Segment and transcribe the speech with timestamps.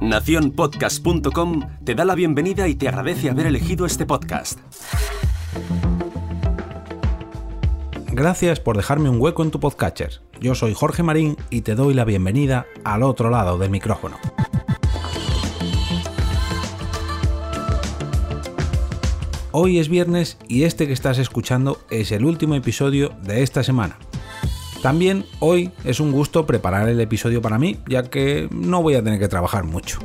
[0.00, 4.58] Naciónpodcast.com te da la bienvenida y te agradece haber elegido este podcast.
[8.12, 10.20] Gracias por dejarme un hueco en tu podcatcher.
[10.40, 14.18] Yo soy Jorge Marín y te doy la bienvenida al otro lado del micrófono.
[19.50, 23.96] Hoy es viernes y este que estás escuchando es el último episodio de esta semana.
[24.84, 29.02] También hoy es un gusto preparar el episodio para mí, ya que no voy a
[29.02, 29.98] tener que trabajar mucho.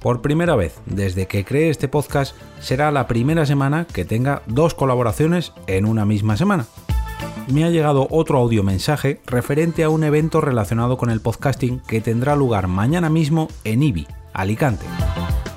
[0.00, 4.74] Por primera vez desde que creé este podcast, será la primera semana que tenga dos
[4.74, 6.66] colaboraciones en una misma semana.
[7.46, 12.00] Me ha llegado otro audio mensaje referente a un evento relacionado con el podcasting que
[12.00, 14.86] tendrá lugar mañana mismo en IBI, Alicante.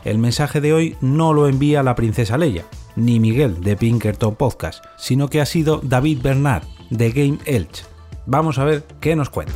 [0.06, 2.66] El mensaje de hoy no lo envía la princesa Leia,
[2.96, 6.64] ni Miguel de Pinkerton Podcast, sino que ha sido David Bernard,
[6.98, 7.84] de Game Elch.
[8.26, 9.54] Vamos a ver qué nos cuenta.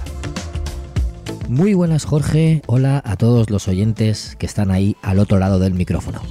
[1.48, 5.74] Muy buenas Jorge, hola a todos los oyentes que están ahí al otro lado del
[5.74, 6.22] micrófono.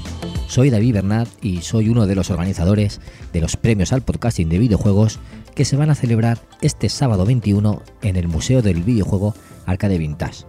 [0.47, 3.01] Soy David Bernat y soy uno de los organizadores
[3.33, 5.19] de los premios al podcasting de videojuegos
[5.55, 10.45] que se van a celebrar este sábado 21 en el Museo del Videojuego Arcade Vintage.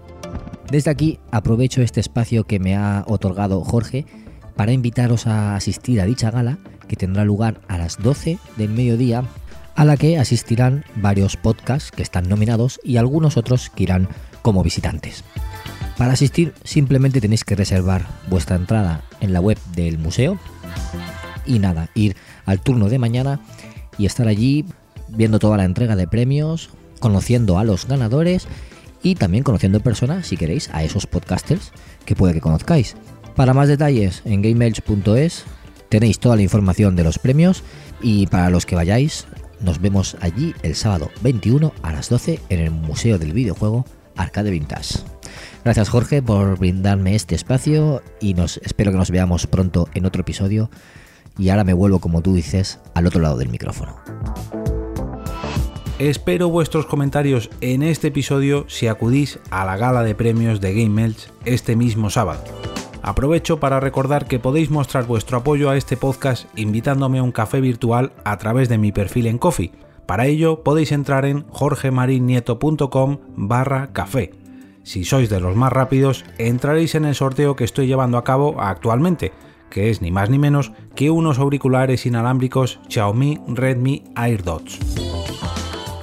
[0.70, 4.06] Desde aquí aprovecho este espacio que me ha otorgado Jorge
[4.56, 9.24] para invitaros a asistir a dicha gala que tendrá lugar a las 12 del mediodía
[9.78, 14.10] a la que asistirán varios podcasts que están nominados y algunos otros que irán
[14.42, 15.24] como visitantes.
[15.98, 20.40] Para asistir simplemente tenéis que reservar vuestra entrada en la web del museo
[21.46, 23.40] y nada, ir al turno de mañana
[24.00, 24.66] y estar allí
[25.10, 28.48] viendo toda la entrega de premios, conociendo a los ganadores
[29.04, 31.72] y también conociendo en persona, si queréis, a esos podcasters
[32.04, 32.96] que puede que conozcáis.
[33.36, 35.44] Para más detalles en gameelch.es
[35.90, 37.64] tenéis toda la información de los premios
[38.02, 39.28] y para los que vayáis
[39.60, 44.52] nos vemos allí el sábado 21 a las 12 en el Museo del Videojuego Arcade
[44.52, 45.00] Vintage.
[45.64, 50.22] Gracias Jorge por brindarme este espacio y nos espero que nos veamos pronto en otro
[50.22, 50.70] episodio.
[51.38, 53.98] Y ahora me vuelvo, como tú dices, al otro lado del micrófono.
[56.00, 61.04] Espero vuestros comentarios en este episodio si acudís a la gala de premios de Game
[61.04, 62.57] Elch este mismo sábado.
[63.08, 67.62] Aprovecho para recordar que podéis mostrar vuestro apoyo a este podcast invitándome a un café
[67.62, 69.72] virtual a través de mi perfil en Coffee.
[70.06, 74.32] Para ello podéis entrar en jorgemarinieto.com barra café.
[74.84, 78.60] Si sois de los más rápidos, entraréis en el sorteo que estoy llevando a cabo
[78.60, 79.32] actualmente,
[79.70, 84.80] que es ni más ni menos que unos auriculares inalámbricos Xiaomi Redmi AirDots.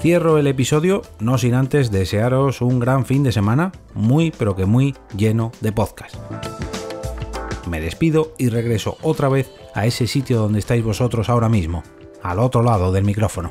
[0.00, 4.64] Cierro el episodio no sin antes desearos un gran fin de semana, muy pero que
[4.64, 6.16] muy lleno de podcast
[7.66, 11.82] me despido y regreso otra vez a ese sitio donde estáis vosotros ahora mismo,
[12.22, 13.50] al otro lado del micrófono.